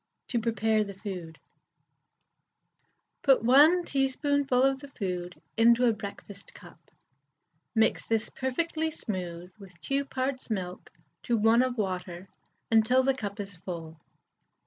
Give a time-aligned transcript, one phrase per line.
[0.29, 1.37] (To Prepare the Food.)
[3.21, 6.79] Put 1 teaspoonful of the food into a breakfast cup;
[7.75, 10.89] mix this perfectly smooth with 2 parts milk
[11.21, 12.27] to 1 of water
[12.71, 13.99] until the cup is full.